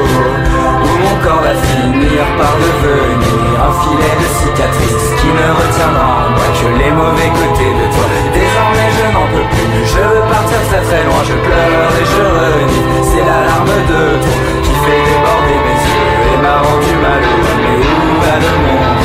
Où 0.82 0.92
mon 1.04 1.16
corps 1.24 1.42
va 1.42 1.56
finir 1.56 2.22
par 2.38 2.54
devenir 2.62 3.54
un 3.68 3.74
filet 3.82 4.16
de 4.22 4.28
cicatrices 4.40 5.12
qui 5.20 5.28
ne 5.28 5.48
retiendra 5.60 6.08
en 6.26 6.30
moi 6.36 6.48
que 6.58 6.68
les 6.78 6.92
mauvais 6.92 7.32
côtés 7.36 7.74
de 7.80 7.86
toi. 7.94 8.08
Désormais 8.34 8.90
je 8.98 9.06
n'en 9.14 9.28
peux 9.34 9.48
plus, 9.50 9.82
je 9.94 10.02
veux 10.02 10.26
partir 10.30 10.60
très 10.70 10.82
très 10.82 11.04
loin, 11.06 11.22
je 11.26 11.38
pleure 11.46 11.92
et 12.00 12.06
je 12.14 12.24
renie. 12.42 12.84
C'est 13.04 13.26
la 13.26 13.40
larme 13.46 13.76
de 13.90 14.02
toi 14.24 14.61
fait 14.92 15.04
déborder 15.10 15.58
mes 15.66 15.80
yeux 15.92 16.34
et 16.34 16.38
m'a 16.42 16.58
rendu 16.62 16.94
malheureux. 17.02 17.58
Mais 17.62 17.78
où 17.78 18.22
va 18.22 18.36
le 18.40 18.52
monde? 18.68 19.01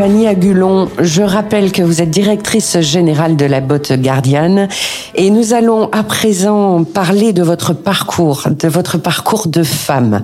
Fanny 0.00 0.26
Agulon, 0.26 0.88
je 0.98 1.20
rappelle 1.20 1.72
que 1.72 1.82
vous 1.82 2.00
êtes 2.00 2.08
directrice 2.08 2.80
générale 2.80 3.36
de 3.36 3.44
la 3.44 3.60
botte 3.60 3.92
gardienne 3.92 4.66
et 5.14 5.28
nous 5.28 5.52
allons 5.52 5.90
à 5.92 6.02
présent 6.04 6.84
parler 6.84 7.34
de 7.34 7.42
votre 7.42 7.74
parcours, 7.74 8.44
de 8.48 8.66
votre 8.66 8.96
parcours 8.96 9.46
de 9.46 9.62
femme. 9.62 10.22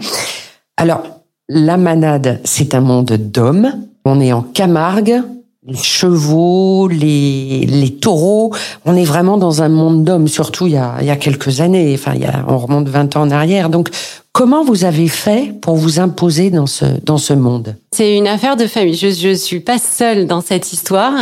Alors, 0.79 1.03
la 1.51 1.77
manade, 1.77 2.41
c'est 2.45 2.75
un 2.75 2.81
monde 2.81 3.13
d'hommes. 3.19 3.71
On 4.07 4.19
est 4.19 4.33
en 4.33 4.41
Camargue, 4.41 5.21
les 5.67 5.77
chevaux, 5.77 6.89
les, 6.89 7.67
les 7.67 7.91
taureaux. 7.95 8.53
On 8.85 8.97
est 8.97 9.05
vraiment 9.05 9.37
dans 9.37 9.63
un 9.63 9.69
monde 9.69 10.05
d'hommes, 10.05 10.29
surtout 10.29 10.67
il 10.67 10.75
y, 10.75 10.77
a, 10.77 10.97
il 11.01 11.07
y 11.07 11.11
a 11.11 11.17
quelques 11.17 11.61
années. 11.61 11.95
Enfin, 11.95 12.13
il 12.15 12.23
y 12.23 12.27
a, 12.27 12.45
on 12.49 12.59
remonte 12.59 12.89
20 12.89 13.17
ans 13.17 13.23
en 13.23 13.31
arrière. 13.31 13.69
Donc, 13.69 13.89
comment 14.33 14.65
vous 14.65 14.85
avez 14.85 15.09
fait 15.09 15.53
pour 15.61 15.77
vous 15.77 15.99
imposer 15.99 16.51
dans 16.51 16.67
ce, 16.67 16.85
dans 17.05 17.19
ce 17.19 17.33
monde? 17.33 17.75
C'est 17.93 18.17
une 18.17 18.29
affaire 18.29 18.57
de 18.57 18.67
famille. 18.67 18.95
Je 18.95 19.29
ne 19.29 19.35
suis 19.35 19.61
pas 19.61 19.79
seule 19.79 20.27
dans 20.27 20.41
cette 20.41 20.73
histoire. 20.73 21.13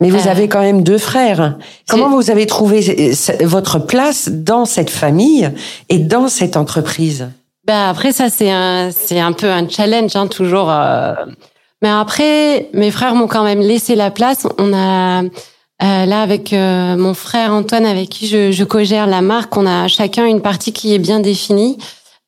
Mais 0.00 0.08
vous 0.08 0.26
euh, 0.26 0.30
avez 0.30 0.48
quand 0.48 0.62
même 0.62 0.82
deux 0.82 0.96
frères. 0.96 1.58
Comment 1.88 2.08
vous 2.08 2.30
avez 2.30 2.46
trouvé 2.46 3.12
votre 3.42 3.78
place 3.78 4.30
dans 4.32 4.64
cette 4.64 4.88
famille 4.88 5.50
et 5.90 5.98
dans 5.98 6.28
cette 6.28 6.56
entreprise? 6.56 7.28
Bah 7.66 7.90
après 7.90 8.12
ça 8.12 8.30
c'est 8.30 8.50
un 8.50 8.90
c'est 8.90 9.20
un 9.20 9.32
peu 9.32 9.50
un 9.50 9.68
challenge 9.68 10.16
hein, 10.16 10.26
toujours. 10.26 10.70
Euh, 10.70 11.12
mais 11.82 11.88
après, 11.88 12.68
mes 12.74 12.90
frères 12.90 13.14
m'ont 13.14 13.28
quand 13.28 13.44
même 13.44 13.60
laissé 13.60 13.94
la 13.94 14.10
place. 14.10 14.46
On 14.58 14.72
a 14.74 15.22
euh, 15.22 15.26
là 15.80 16.22
avec 16.22 16.52
euh, 16.52 16.96
mon 16.96 17.14
frère 17.14 17.52
Antoine, 17.52 17.86
avec 17.86 18.10
qui 18.10 18.26
je, 18.26 18.52
je 18.52 18.64
co-gère 18.64 19.06
la 19.06 19.22
marque, 19.22 19.56
on 19.56 19.66
a 19.66 19.88
chacun 19.88 20.26
une 20.26 20.42
partie 20.42 20.72
qui 20.72 20.94
est 20.94 20.98
bien 20.98 21.20
définie. 21.20 21.78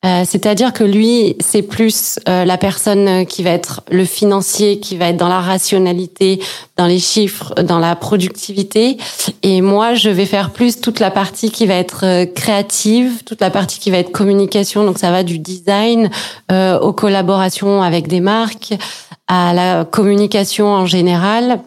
Euh, 0.04 0.24
c'est-à-dire 0.26 0.72
que 0.72 0.82
lui, 0.82 1.36
c'est 1.38 1.62
plus 1.62 2.18
euh, 2.28 2.44
la 2.44 2.58
personne 2.58 3.24
qui 3.24 3.44
va 3.44 3.50
être 3.50 3.82
le 3.88 4.04
financier, 4.04 4.80
qui 4.80 4.96
va 4.96 5.08
être 5.08 5.16
dans 5.16 5.28
la 5.28 5.40
rationalité, 5.40 6.40
dans 6.76 6.86
les 6.86 6.98
chiffres, 6.98 7.54
dans 7.62 7.78
la 7.78 7.94
productivité. 7.94 8.96
Et 9.44 9.60
moi, 9.60 9.94
je 9.94 10.10
vais 10.10 10.26
faire 10.26 10.50
plus 10.50 10.80
toute 10.80 10.98
la 10.98 11.12
partie 11.12 11.52
qui 11.52 11.66
va 11.66 11.74
être 11.74 12.04
euh, 12.04 12.26
créative, 12.26 13.22
toute 13.24 13.40
la 13.40 13.50
partie 13.50 13.78
qui 13.78 13.92
va 13.92 13.98
être 13.98 14.10
communication. 14.10 14.84
Donc 14.84 14.98
ça 14.98 15.12
va 15.12 15.22
du 15.22 15.38
design 15.38 16.10
aux 16.50 16.92
collaborations 16.92 17.82
avec 17.82 18.08
des 18.08 18.20
marques, 18.20 18.74
à 19.26 19.54
la 19.54 19.84
communication 19.84 20.66
en 20.66 20.84
général 20.84 21.60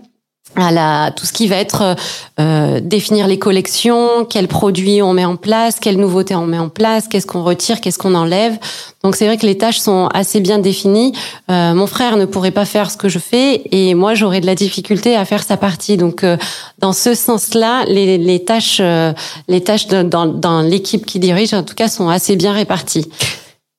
à 0.56 0.72
la, 0.72 1.12
tout 1.12 1.26
ce 1.26 1.34
qui 1.34 1.48
va 1.48 1.58
être 1.58 1.96
euh, 2.40 2.80
définir 2.82 3.28
les 3.28 3.40
collections, 3.40 4.26
quels 4.30 4.48
produits 4.48 5.02
on 5.02 5.14
met 5.14 5.26
en 5.26 5.36
place, 5.36 5.80
quelles 5.80 5.98
nouveautés 5.98 6.36
on 6.36 6.46
met 6.46 6.58
en 6.58 6.70
place, 6.70 7.08
qu'est-ce 7.08 7.28
qu'on 7.28 7.44
retire, 7.44 7.82
qu'est-ce 7.82 7.98
qu'on 7.98 8.16
enlève. 8.16 8.58
Donc 9.04 9.16
c'est 9.16 9.28
vrai 9.28 9.38
que 9.38 9.46
les 9.46 9.58
tâches 9.58 9.78
sont 9.78 10.08
assez 10.14 10.40
bien 10.40 10.58
définies. 10.58 11.14
Euh, 11.52 11.74
mon 11.74 11.88
frère 11.88 12.18
ne 12.18 12.26
pourrait 12.26 12.52
pas 12.52 12.66
faire 12.66 12.90
ce 12.90 12.98
que 12.98 13.08
je 13.10 13.20
fais 13.20 13.62
et 13.72 13.94
moi 13.94 14.16
j'aurais 14.16 14.42
de 14.42 14.48
la 14.48 14.56
difficulté 14.56 15.16
à 15.16 15.26
faire 15.26 15.44
sa 15.44 15.58
partie. 15.58 15.98
Donc 15.98 16.24
euh, 16.24 16.38
dans 16.80 16.94
ce 16.94 17.14
sens-là, 17.14 17.86
les, 17.88 18.18
les 18.18 18.44
tâches, 18.44 18.80
euh, 18.80 19.14
les 19.48 19.62
tâches 19.62 19.88
dans, 19.88 20.26
dans 20.26 20.62
l'équipe 20.62 21.06
qui 21.06 21.20
dirige 21.20 21.54
en 21.54 21.64
tout 21.64 21.76
cas 21.76 21.88
sont 21.88 22.10
assez 22.10 22.36
bien 22.36 22.54
réparties. 22.54 23.06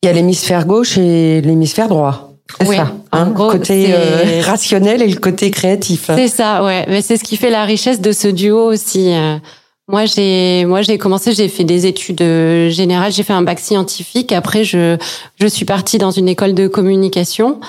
Il 0.02 0.06
y 0.06 0.08
a 0.10 0.12
l'hémisphère 0.12 0.66
gauche 0.66 0.98
et 0.98 1.40
l'hémisphère 1.40 1.88
droit. 1.88 2.25
Oui, 2.66 2.76
ça, 2.76 2.92
hein, 3.12 3.30
gros, 3.30 3.50
côté 3.50 3.88
euh, 3.90 4.40
rationnel 4.42 5.02
et 5.02 5.08
le 5.08 5.18
côté 5.18 5.50
créatif. 5.50 6.10
C'est 6.14 6.28
ça, 6.28 6.64
ouais. 6.64 6.86
Mais 6.88 7.02
c'est 7.02 7.16
ce 7.16 7.24
qui 7.24 7.36
fait 7.36 7.50
la 7.50 7.64
richesse 7.64 8.00
de 8.00 8.12
ce 8.12 8.28
duo 8.28 8.70
aussi. 8.70 9.12
Euh. 9.12 9.36
Moi, 9.88 10.04
j'ai, 10.06 10.64
moi, 10.64 10.82
j'ai 10.82 10.98
commencé, 10.98 11.32
j'ai 11.32 11.48
fait 11.48 11.64
des 11.64 11.86
études 11.86 12.20
euh, 12.20 12.70
générales, 12.70 13.12
j'ai 13.12 13.22
fait 13.22 13.32
un 13.32 13.42
bac 13.42 13.60
scientifique. 13.60 14.32
Après, 14.32 14.64
je, 14.64 14.96
je 15.40 15.46
suis 15.46 15.64
partie 15.64 15.98
dans 15.98 16.10
une 16.10 16.28
école 16.28 16.54
de 16.54 16.66
communication. 16.66 17.60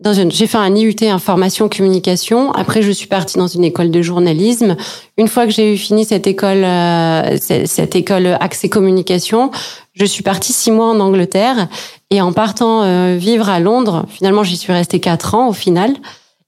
Dans 0.00 0.14
une, 0.14 0.30
j'ai 0.30 0.46
fait 0.46 0.58
un 0.58 0.74
IUT 0.74 0.94
information 1.02 1.68
communication. 1.68 2.52
Après, 2.52 2.82
je 2.82 2.90
suis 2.92 3.08
partie 3.08 3.36
dans 3.36 3.48
une 3.48 3.64
école 3.64 3.90
de 3.90 4.00
journalisme. 4.00 4.76
Une 5.18 5.26
fois 5.26 5.44
que 5.44 5.50
j'ai 5.50 5.74
eu 5.74 5.76
fini 5.76 6.04
cette 6.04 6.26
école, 6.26 6.62
euh, 6.64 7.36
cette 7.40 7.96
école 7.96 8.38
accès 8.40 8.68
communication, 8.68 9.50
je 9.98 10.04
suis 10.04 10.22
partie 10.22 10.52
six 10.52 10.70
mois 10.70 10.88
en 10.88 11.00
Angleterre 11.00 11.68
et 12.10 12.20
en 12.22 12.32
partant 12.32 12.82
euh, 12.82 13.16
vivre 13.18 13.48
à 13.48 13.60
Londres, 13.60 14.06
finalement, 14.08 14.44
j'y 14.44 14.56
suis 14.56 14.72
restée 14.72 15.00
quatre 15.00 15.34
ans 15.34 15.48
au 15.48 15.52
final. 15.52 15.94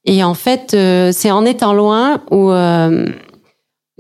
Et 0.05 0.25
en 0.25 0.35
fait, 0.35 0.73
euh, 0.73 1.11
c'est 1.13 1.31
en 1.31 1.45
étant 1.45 1.75
loin 1.75 2.23
où 2.31 2.51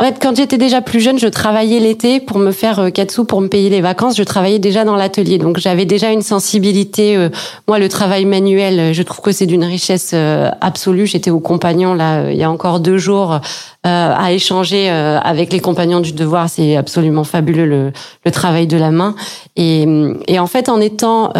en 0.00 0.04
fait, 0.04 0.16
quand 0.18 0.34
j'étais 0.34 0.56
déjà 0.56 0.80
plus 0.80 1.00
jeune, 1.00 1.18
je 1.18 1.26
travaillais 1.26 1.78
l'été 1.78 2.20
pour 2.20 2.38
me 2.38 2.52
faire 2.52 2.78
euh, 2.78 2.88
quatre 2.88 3.10
sous 3.10 3.26
pour 3.26 3.42
me 3.42 3.48
payer 3.48 3.68
les 3.68 3.82
vacances. 3.82 4.16
Je 4.16 4.22
travaillais 4.22 4.58
déjà 4.58 4.86
dans 4.86 4.96
l'atelier, 4.96 5.36
donc 5.36 5.58
j'avais 5.58 5.84
déjà 5.84 6.10
une 6.10 6.22
sensibilité. 6.22 7.18
Euh, 7.18 7.28
moi, 7.68 7.78
le 7.78 7.86
travail 7.90 8.24
manuel, 8.24 8.80
euh, 8.80 8.92
je 8.94 9.02
trouve 9.02 9.20
que 9.20 9.30
c'est 9.30 9.44
d'une 9.44 9.62
richesse 9.62 10.14
absolue. 10.62 11.06
J'étais 11.06 11.30
au 11.30 11.38
compagnon 11.38 11.92
là 11.92 12.30
il 12.30 12.38
y 12.38 12.42
a 12.42 12.50
encore 12.50 12.80
deux 12.80 12.96
jours 12.96 13.40
à 13.82 14.32
échanger 14.32 14.90
avec 14.90 15.52
les 15.52 15.60
compagnons 15.60 16.00
du 16.00 16.12
devoir. 16.12 16.48
C'est 16.48 16.76
absolument 16.76 17.24
fabuleux 17.24 17.64
le, 17.64 17.92
le, 18.24 18.30
travail 18.30 18.66
de 18.66 18.76
la 18.76 18.90
main. 18.90 19.14
Et, 19.56 19.86
et 20.28 20.38
en 20.38 20.46
fait, 20.46 20.68
en 20.68 20.80
étant 20.80 21.32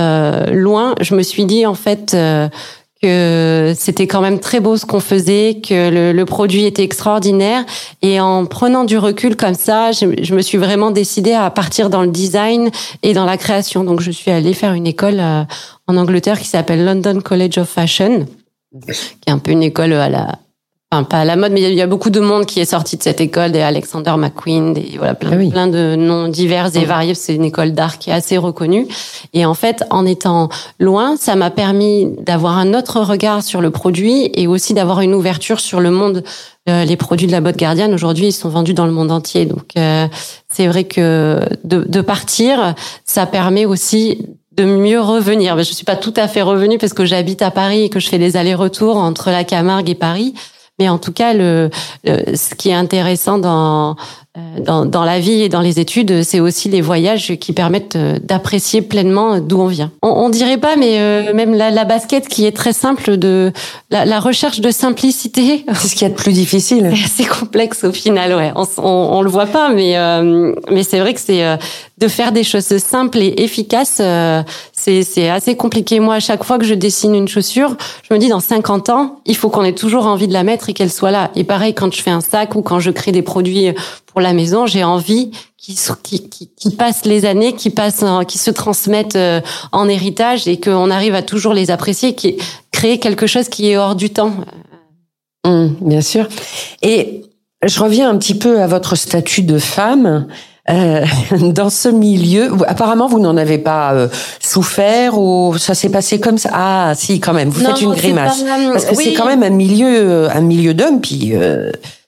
loin, 0.50 0.94
je 1.00 1.14
me 1.14 1.22
suis 1.22 1.44
dit 1.44 1.66
en 1.66 1.74
fait 1.74 2.16
que 3.02 3.72
c'était 3.76 4.06
quand 4.06 4.20
même 4.20 4.40
très 4.40 4.60
beau 4.60 4.76
ce 4.76 4.84
qu'on 4.84 5.00
faisait, 5.00 5.60
que 5.66 5.90
le, 5.90 6.12
le, 6.12 6.24
produit 6.24 6.66
était 6.66 6.82
extraordinaire. 6.82 7.64
Et 8.02 8.20
en 8.20 8.44
prenant 8.44 8.84
du 8.84 8.98
recul 8.98 9.36
comme 9.36 9.54
ça, 9.54 9.92
je, 9.92 10.06
je, 10.22 10.34
me 10.34 10.42
suis 10.42 10.58
vraiment 10.58 10.90
décidée 10.90 11.32
à 11.32 11.50
partir 11.50 11.88
dans 11.88 12.02
le 12.02 12.08
design 12.10 12.70
et 13.02 13.14
dans 13.14 13.24
la 13.24 13.38
création. 13.38 13.84
Donc 13.84 14.00
je 14.00 14.10
suis 14.10 14.30
allée 14.30 14.52
faire 14.52 14.74
une 14.74 14.86
école 14.86 15.18
euh, 15.18 15.44
en 15.86 15.96
Angleterre 15.96 16.38
qui 16.38 16.48
s'appelle 16.48 16.84
London 16.84 17.20
College 17.20 17.58
of 17.58 17.68
Fashion, 17.68 18.26
qui 18.86 18.90
est 19.26 19.30
un 19.30 19.38
peu 19.38 19.52
une 19.52 19.62
école 19.62 19.94
à 19.94 20.08
la 20.08 20.38
enfin 20.92 21.04
pas 21.04 21.20
à 21.20 21.24
la 21.24 21.36
mode, 21.36 21.52
mais 21.52 21.62
il 21.62 21.74
y 21.74 21.82
a 21.82 21.86
beaucoup 21.86 22.10
de 22.10 22.18
monde 22.18 22.46
qui 22.46 22.58
est 22.58 22.64
sorti 22.64 22.96
de 22.96 23.02
cette 23.02 23.20
école, 23.20 23.52
des 23.52 23.60
Alexander 23.60 24.14
McQueen, 24.18 24.72
des 24.72 24.96
voilà 24.98 25.14
plein, 25.14 25.38
ah 25.46 25.50
plein 25.50 25.66
de 25.68 25.94
noms 25.94 26.26
divers 26.26 26.76
et 26.76 26.84
variés. 26.84 27.14
C'est 27.14 27.34
une 27.34 27.44
école 27.44 27.72
d'art 27.72 27.98
qui 27.98 28.10
est 28.10 28.12
assez 28.12 28.36
reconnue. 28.36 28.88
Et 29.32 29.46
en 29.46 29.54
fait, 29.54 29.84
en 29.90 30.04
étant 30.04 30.48
loin, 30.80 31.16
ça 31.16 31.36
m'a 31.36 31.50
permis 31.50 32.08
d'avoir 32.22 32.58
un 32.58 32.74
autre 32.74 33.00
regard 33.02 33.44
sur 33.44 33.60
le 33.60 33.70
produit 33.70 34.32
et 34.34 34.48
aussi 34.48 34.74
d'avoir 34.74 35.00
une 35.00 35.14
ouverture 35.14 35.60
sur 35.60 35.80
le 35.80 35.92
monde. 35.92 36.24
Euh, 36.68 36.84
les 36.84 36.96
produits 36.96 37.28
de 37.28 37.32
la 37.32 37.40
botte 37.40 37.56
gardienne 37.56 37.94
aujourd'hui, 37.94 38.26
ils 38.26 38.32
sont 38.32 38.48
vendus 38.48 38.74
dans 38.74 38.86
le 38.86 38.92
monde 38.92 39.12
entier. 39.12 39.46
Donc 39.46 39.76
euh, 39.78 40.08
c'est 40.48 40.66
vrai 40.66 40.84
que 40.84 41.38
de, 41.62 41.84
de 41.88 42.00
partir, 42.00 42.74
ça 43.04 43.26
permet 43.26 43.64
aussi 43.64 44.26
de 44.56 44.64
mieux 44.64 45.00
revenir. 45.00 45.56
Je 45.58 45.62
suis 45.72 45.84
pas 45.84 45.96
tout 45.96 46.14
à 46.16 46.26
fait 46.26 46.42
revenue 46.42 46.78
parce 46.78 46.94
que 46.94 47.04
j'habite 47.04 47.42
à 47.42 47.52
Paris 47.52 47.84
et 47.84 47.88
que 47.90 48.00
je 48.00 48.08
fais 48.08 48.18
des 48.18 48.36
allers-retours 48.36 48.96
entre 48.96 49.30
la 49.30 49.44
Camargue 49.44 49.88
et 49.88 49.94
Paris. 49.94 50.34
Mais 50.80 50.88
en 50.88 50.98
tout 50.98 51.12
cas, 51.12 51.34
le, 51.34 51.70
ce 52.04 52.54
qui 52.54 52.70
est 52.70 52.74
intéressant 52.74 53.38
dans, 53.38 53.96
euh, 54.38 54.60
dans, 54.60 54.86
dans 54.86 55.04
la 55.04 55.18
vie 55.18 55.42
et 55.42 55.48
dans 55.48 55.60
les 55.60 55.78
études, 55.80 56.22
c'est 56.22 56.40
aussi 56.40 56.68
les 56.68 56.80
voyages 56.80 57.34
qui 57.40 57.52
permettent 57.52 57.96
euh, 57.96 58.16
d'apprécier 58.22 58.80
pleinement 58.80 59.40
d'où 59.40 59.60
on 59.60 59.66
vient. 59.66 59.90
On, 60.02 60.08
on, 60.08 60.30
dirait 60.30 60.56
pas, 60.56 60.76
mais 60.76 61.00
euh, 61.00 61.34
même 61.34 61.52
la, 61.52 61.70
la, 61.70 61.84
basket 61.84 62.28
qui 62.28 62.46
est 62.46 62.56
très 62.56 62.72
simple, 62.72 63.16
de 63.16 63.52
la, 63.90 64.06
la 64.06 64.20
recherche 64.20 64.60
de 64.60 64.70
simplicité. 64.70 65.66
C'est 65.74 65.88
ce 65.88 65.96
qui 65.96 66.04
est 66.04 66.10
de 66.10 66.14
plus 66.14 66.32
difficile. 66.32 66.92
C'est 67.12 67.26
complexe 67.26 67.84
au 67.84 67.92
final, 67.92 68.34
ouais. 68.34 68.52
On, 68.56 68.66
on, 68.78 69.18
on 69.18 69.22
le 69.22 69.30
voit 69.30 69.46
pas, 69.46 69.70
mais 69.70 69.96
mais 70.70 70.82
c'est 70.82 71.00
vrai 71.00 71.12
que 71.12 71.20
c'est 71.20 71.44
de 72.00 72.08
faire 72.08 72.32
des 72.32 72.44
choses 72.44 72.76
simples 72.78 73.18
et 73.18 73.34
efficaces, 73.38 73.98
euh, 74.00 74.42
c'est 74.80 75.28
assez 75.28 75.56
compliqué. 75.56 76.00
Moi, 76.00 76.14
à 76.14 76.20
chaque 76.20 76.44
fois 76.44 76.58
que 76.58 76.64
je 76.64 76.74
dessine 76.74 77.14
une 77.14 77.28
chaussure, 77.28 77.76
je 78.08 78.14
me 78.14 78.18
dis 78.18 78.28
dans 78.28 78.40
50 78.40 78.88
ans, 78.88 79.20
il 79.26 79.36
faut 79.36 79.50
qu'on 79.50 79.64
ait 79.64 79.74
toujours 79.74 80.06
envie 80.06 80.28
de 80.28 80.32
la 80.32 80.42
mettre 80.42 80.68
et 80.68 80.72
qu'elle 80.72 80.90
soit 80.90 81.10
là. 81.10 81.30
Et 81.34 81.44
pareil, 81.44 81.74
quand 81.74 81.92
je 81.92 82.02
fais 82.02 82.10
un 82.10 82.20
sac 82.20 82.54
ou 82.54 82.62
quand 82.62 82.80
je 82.80 82.90
crée 82.90 83.12
des 83.12 83.22
produits 83.22 83.74
pour 84.06 84.20
la 84.20 84.32
maison, 84.32 84.66
j'ai 84.66 84.84
envie 84.84 85.30
qu'ils 85.56 85.76
qui, 86.56 86.70
passent 86.70 87.04
les 87.04 87.26
années, 87.26 87.52
qui 87.52 87.70
passent, 87.70 88.04
qui 88.26 88.38
se 88.38 88.50
transmettent 88.50 89.16
euh, 89.16 89.40
en 89.72 89.88
héritage 89.88 90.48
et 90.48 90.58
qu'on 90.58 90.90
arrive 90.90 91.14
à 91.14 91.22
toujours 91.22 91.52
les 91.52 91.70
apprécier, 91.70 92.14
qui 92.14 92.38
créer 92.72 92.98
quelque 92.98 93.26
chose 93.26 93.48
qui 93.48 93.70
est 93.70 93.76
hors 93.76 93.94
du 93.94 94.08
temps. 94.08 94.32
Mmh, 95.44 95.66
bien 95.82 96.00
sûr. 96.00 96.28
Et 96.82 97.22
je 97.62 97.80
reviens 97.82 98.08
un 98.08 98.16
petit 98.16 98.34
peu 98.34 98.60
à 98.62 98.66
votre 98.66 98.96
statut 98.96 99.42
de 99.42 99.58
femme. 99.58 100.26
Euh, 100.68 101.04
dans 101.52 101.70
ce 101.70 101.88
milieu, 101.88 102.50
apparemment 102.66 103.08
vous 103.08 103.18
n'en 103.18 103.36
avez 103.36 103.58
pas 103.58 103.92
euh, 103.92 104.08
souffert 104.40 105.18
ou 105.18 105.56
ça 105.58 105.74
s'est 105.74 105.88
passé 105.88 106.20
comme 106.20 106.38
ça? 106.38 106.50
Ah 106.52 106.92
si 106.94 107.18
quand 107.18 107.32
même, 107.32 107.48
vous 107.48 107.64
faites 107.64 107.80
une 107.80 107.94
grimace 107.94 108.44
parce 108.72 108.84
que 108.84 108.94
c'est 108.94 109.14
quand 109.14 109.26
même 109.26 109.42
un 109.42 109.50
milieu, 109.50 109.88
euh, 109.88 110.28
un 110.32 110.42
milieu 110.42 110.74
d'hommes 110.74 111.00
puis. 111.00 111.34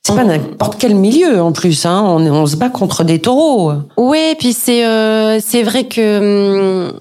C'est 0.05 0.17
pas 0.17 0.25
n'importe 0.25 0.81
quel 0.81 0.97
milieu 0.97 1.41
en 1.41 1.53
plus, 1.53 1.87
hein. 1.87 2.03
On, 2.05 2.27
on, 2.27 2.47
se 2.47 2.57
bat 2.57 2.69
contre 2.69 3.05
des 3.05 3.21
taureaux. 3.21 3.73
Oui, 3.97 4.35
puis 4.37 4.53
c'est 4.53 4.83
c'est 5.41 5.63
vrai 5.63 5.85
que 5.85 6.89
hum, 6.89 6.93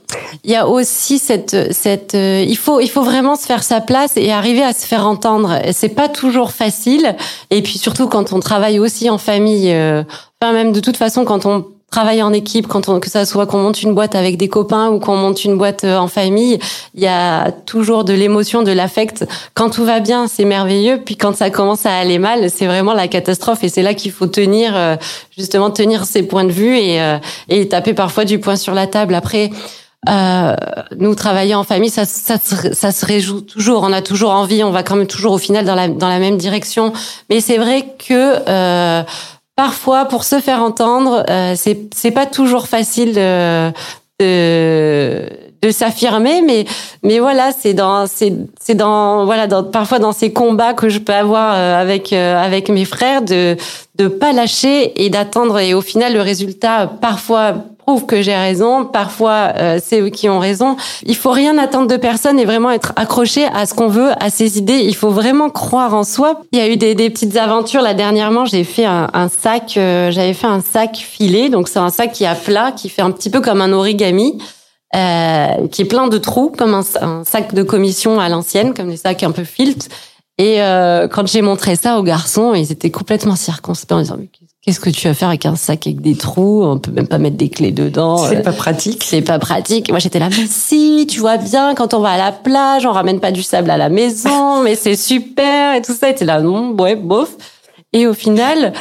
il 0.44 0.52
y 0.52 0.56
a 0.56 0.68
aussi 0.68 1.18
cette 1.18 1.74
cette 1.74 2.14
il 2.14 2.56
faut 2.56 2.80
il 2.80 2.90
faut 2.90 3.02
vraiment 3.02 3.36
se 3.36 3.48
faire 3.48 3.64
sa 3.64 3.82
place 3.82 4.18
et 4.18 4.32
arriver 4.32 4.62
à 4.62 4.74
se 4.74 4.86
faire 4.86 5.08
entendre. 5.08 5.60
C'est 5.72 5.90
pas 5.90 6.10
toujours 6.10 6.52
facile 6.52 7.16
et 7.50 7.64
puis 7.64 7.80
surtout 7.80 8.08
quand 8.08 8.34
on 8.34 8.40
travaille 8.40 8.78
aussi 8.78 9.10
en 9.10 9.18
famille. 9.18 9.76
Enfin, 10.40 10.54
même 10.54 10.72
de 10.72 10.80
toute 10.80 10.98
façon, 10.98 11.26
quand 11.26 11.48
on 11.48 11.66
travaille 11.92 12.24
en 12.24 12.34
équipe, 12.34 12.68
quand 12.68 12.90
on, 12.90 13.00
que 13.00 13.10
ça 13.10 13.26
soit 13.26 13.46
qu'on 13.46 13.60
monte 13.60 13.84
une 13.84 13.94
boîte 13.94 14.16
avec 14.16 14.38
des 14.38 14.48
copains 14.48 14.90
ou 14.90 15.00
qu'on 15.00 15.18
monte 15.18 15.44
une 15.44 15.58
boîte 15.58 15.84
en 15.84 16.08
famille, 16.08 16.58
il 16.96 17.02
y 17.04 17.08
a 17.08 17.52
toujours 17.52 18.04
de 18.04 18.14
l'émotion, 18.14 18.64
de 18.64 18.72
l'affect. 18.72 19.26
Quand 19.54 19.70
tout 19.70 19.86
va 19.86 20.00
bien, 20.00 20.28
c'est 20.28 20.46
merveilleux. 20.46 21.02
Puis 21.06 21.18
quand 21.18 21.36
ça 21.36 21.50
commence 21.50 21.86
à 21.86 21.96
aller 21.96 22.18
mal, 22.18 22.50
c'est 22.50 22.66
vraiment 22.66 22.94
la 22.94 23.08
catastrophe. 23.08 23.64
Et 23.64 23.70
c'est 23.70 23.84
là 23.84 23.94
qu'il 23.94 24.12
faut 24.12 24.28
tenir, 24.28 24.74
justement, 25.38 25.70
tenir 25.70 26.06
ses 26.06 26.24
points 26.24 26.46
de 26.46 26.52
vue 26.52 26.78
et, 26.78 27.00
et 27.50 27.68
taper 27.68 27.94
parfois 27.94 28.26
du 28.26 28.40
poing 28.40 28.56
sur 28.56 28.74
la 28.74 28.88
table. 28.88 29.14
Après, 29.14 29.52
euh, 30.10 30.56
nous 30.98 31.14
travailler 31.14 31.54
en 31.54 31.64
famille, 31.64 31.92
ça, 31.92 32.06
ça, 32.06 32.38
ça, 32.40 32.92
se 32.92 33.06
réjoue 33.06 33.42
toujours. 33.42 33.84
On 33.84 33.94
a 33.94 34.02
toujours 34.02 34.32
envie, 34.32 34.64
on 34.64 34.72
va 34.72 34.82
quand 34.82 34.96
même 34.96 35.06
toujours 35.06 35.34
au 35.34 35.38
final 35.38 35.64
dans 35.64 35.76
la, 35.76 35.90
dans 35.90 36.08
la 36.08 36.18
même 36.18 36.38
direction. 36.38 36.92
Mais 37.30 37.40
c'est 37.40 37.58
vrai 37.58 37.86
que 38.00 38.36
euh, 38.48 39.04
parfois, 39.62 40.06
pour 40.06 40.24
se 40.24 40.40
faire 40.40 40.64
entendre, 40.64 41.24
euh, 41.30 41.54
c'est 41.56 42.10
pas 42.10 42.26
toujours 42.26 42.68
facile 42.68 43.14
de, 43.14 43.70
de, 44.20 45.22
de 45.62 45.70
s'affirmer, 45.70 46.42
mais 46.42 46.66
mais 47.04 47.20
voilà, 47.20 47.52
c'est 47.52 47.76
dans 47.76 48.08
c'est 48.08 48.34
c'est 48.60 48.74
dans 48.74 49.24
voilà 49.26 49.46
dans, 49.46 49.64
parfois 49.64 50.00
dans 50.00 50.14
ces 50.14 50.34
combats 50.34 50.74
que 50.74 50.90
je 50.90 50.98
peux 50.98 51.14
avoir 51.14 51.54
euh, 51.54 51.80
avec 51.80 52.12
euh, 52.12 52.44
avec 52.44 52.70
mes 52.70 52.86
frères 52.86 53.22
de 53.22 53.56
de 53.98 54.08
pas 54.08 54.34
lâcher 54.34 55.04
et 55.06 55.12
d'attendre. 55.12 55.60
Et 55.60 55.76
au 55.76 55.82
final 55.82 56.14
le 56.14 56.22
résultat 56.22 56.92
parfois 57.00 57.54
prouve 57.86 58.06
que 58.06 58.22
j'ai 58.22 58.36
raison, 58.36 58.86
parfois 58.86 59.54
euh, 59.58 59.80
c'est 59.84 60.02
eux 60.02 60.10
qui 60.10 60.30
ont 60.30 60.40
raison. 60.40 60.76
Il 61.06 61.16
faut 61.16 61.32
rien 61.32 61.58
attendre 61.58 61.88
de 61.88 61.98
personne 61.98 62.40
et 62.40 62.46
vraiment 62.46 62.72
être 62.72 62.94
accroché 62.96 63.46
à 63.46 63.66
ce 63.66 63.74
qu'on 63.74 63.88
veut, 63.88 64.12
à 64.20 64.30
ses 64.30 64.58
idées. 64.58 64.80
Il 64.80 64.96
faut 64.96 65.10
vraiment 65.10 65.50
croire 65.50 65.94
en 65.94 66.04
soi. 66.04 66.42
Il 66.52 66.60
y 66.60 66.62
a 66.62 66.70
eu 66.70 66.78
des, 66.78 66.96
petites 67.10 67.36
aventures 67.38 67.82
là 67.82 67.94
dernièrement. 67.94 68.46
J'ai 68.46 68.64
fait 68.64 68.86
un, 68.86 69.30
sac, 69.30 69.76
euh, 69.78 70.12
j'avais 70.12 70.34
fait 70.34 70.48
un 70.48 70.62
sac 70.62 70.96
filé, 70.96 71.50
donc 71.50 71.68
c'est 71.68 71.80
un 71.80 71.90
sac 71.90 72.12
qui 72.12 72.26
a 72.26 72.36
plat, 72.36 72.72
qui 72.72 72.90
fait 72.90 73.02
un 73.02 73.12
petit 73.12 73.30
peu 73.30 73.42
comme 73.42 73.62
un 73.62 73.74
origami. 73.74 74.38
Euh, 74.94 75.68
qui 75.70 75.84
est 75.84 75.86
plein 75.86 76.10
de 76.10 76.18
trous, 76.18 76.52
comme 76.58 76.74
un, 76.74 77.24
sac 77.24 77.54
de 77.54 77.64
commission 77.64 78.20
à 78.20 78.28
l'ancienne, 78.28 78.74
comme 78.74 78.90
des 78.90 78.98
sacs 78.98 79.24
un 79.24 79.32
peu 79.32 79.46
filt. 79.46 79.88
Et 80.38 80.62
euh, 80.62 81.08
quand 81.08 81.28
j'ai 81.28 81.42
montré 81.42 81.76
ça 81.76 81.98
aux 81.98 82.04
garçons, 82.04 82.54
ils 82.56 82.72
étaient 82.72 82.92
complètement 82.92 83.38
circonspects 83.38 83.94
en 83.94 84.02
disant 84.02 84.18
Qu'est-ce 84.64 84.80
que 84.80 84.92
tu 84.92 85.08
vas 85.08 85.16
faire 85.16 85.30
avec 85.30 85.48
un 85.48 85.56
sac 85.56 85.88
avec 85.88 86.02
des 86.02 86.16
trous? 86.16 86.64
On 86.64 86.78
peut 86.78 86.92
même 86.92 87.08
pas 87.08 87.18
mettre 87.18 87.36
des 87.36 87.50
clés 87.50 87.72
dedans. 87.72 88.18
C'est 88.18 88.44
pas 88.44 88.52
pratique. 88.52 89.04
C'est 89.04 89.24
pas 89.24 89.40
pratique. 89.40 89.90
Moi, 89.90 89.98
j'étais 89.98 90.20
là, 90.20 90.30
mais 90.30 90.46
si, 90.48 91.08
tu 91.10 91.20
vois 91.20 91.38
bien, 91.38 91.74
quand 91.74 91.96
on 91.96 92.00
va 92.00 92.10
à 92.10 92.18
la 92.18 92.32
plage, 92.32 92.86
on 92.86 92.92
ramène 92.92 93.20
pas 93.20 93.32
du 93.32 93.42
sable 93.42 93.72
à 93.72 93.78
la 93.78 93.90
maison, 93.90 94.62
mais 94.62 94.76
c'est 94.76 94.96
super 94.96 95.74
et 95.74 95.82
tout 95.82 95.96
ça. 95.96 96.12
Et 96.12 96.16
t'es 96.16 96.26
là, 96.26 96.42
non, 96.42 96.76
ouais, 96.76 96.96
bof. 96.96 97.36
Et 97.92 98.06
au 98.06 98.14
final, 98.14 98.74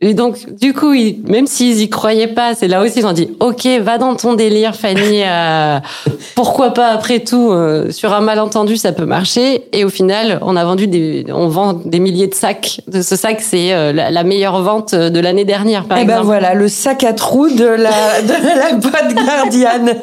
et 0.00 0.14
donc, 0.14 0.54
du 0.54 0.74
coup, 0.74 0.92
ils, 0.92 1.20
même 1.26 1.48
s'ils 1.48 1.80
y 1.80 1.90
croyaient 1.90 2.28
pas, 2.28 2.54
c'est 2.54 2.68
là 2.68 2.82
aussi 2.82 3.00
ils 3.00 3.06
ont 3.06 3.12
dit, 3.12 3.30
ok, 3.40 3.66
va 3.82 3.98
dans 3.98 4.14
ton 4.14 4.34
délire, 4.34 4.76
Fanny. 4.76 5.24
Euh, 5.24 5.80
pourquoi 6.36 6.72
pas 6.72 6.90
après 6.90 7.18
tout 7.18 7.50
euh, 7.50 7.90
sur 7.90 8.14
un 8.14 8.20
malentendu, 8.20 8.76
ça 8.76 8.92
peut 8.92 9.06
marcher. 9.06 9.64
Et 9.72 9.84
au 9.84 9.88
final, 9.88 10.38
on 10.42 10.54
a 10.54 10.64
vendu 10.64 10.86
des, 10.86 11.26
on 11.34 11.48
vend 11.48 11.72
des 11.72 11.98
milliers 11.98 12.28
de 12.28 12.34
sacs. 12.36 12.80
De 12.86 13.02
ce 13.02 13.16
sac, 13.16 13.40
c'est 13.40 13.72
euh, 13.72 13.92
la, 13.92 14.22
meilleure 14.22 14.62
vente 14.62 14.94
de 14.94 15.18
l'année 15.18 15.44
dernière, 15.44 15.84
par 15.84 15.98
et 15.98 16.02
eh 16.02 16.04
ben 16.04 16.20
voilà, 16.20 16.54
le 16.54 16.68
sac 16.68 17.02
à 17.02 17.12
trous 17.12 17.48
de 17.48 17.64
la 17.64 18.22
de 18.22 18.56
la 18.56 18.72
boîte 18.76 19.14
gardienne. 19.14 19.96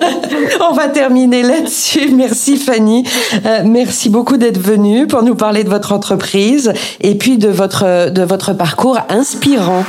on 0.70 0.74
va 0.74 0.90
terminer 0.90 1.42
là-dessus. 1.42 2.12
Merci 2.14 2.58
Fanny. 2.58 3.06
merci 3.64 4.10
beaucoup 4.10 4.36
d'être 4.36 4.60
venue 4.60 5.08
pour 5.08 5.24
nous 5.24 5.36
parler 5.36 5.64
de 5.64 5.70
votre 5.70 5.94
entreprise 5.94 6.74
et 7.00 7.16
puis 7.16 7.38
de 7.38 7.48
votre 7.48 8.10
de 8.10 8.24
votre 8.24 8.52
parcours 8.52 8.98
inspirant. 9.10 9.85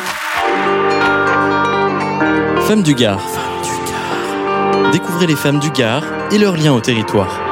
Femmes 2.66 2.82
du 2.82 2.94
Gard. 2.94 3.20
Découvrez 4.92 5.26
les 5.26 5.36
femmes 5.36 5.60
du 5.60 5.70
Gard 5.70 6.02
et 6.32 6.38
leur 6.38 6.56
lien 6.56 6.72
au 6.72 6.80
territoire. 6.80 7.45